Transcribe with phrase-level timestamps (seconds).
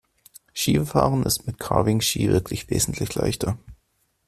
[0.55, 3.59] Skifahren ist mit den Carving-Ski wirklich wesentlich leichter.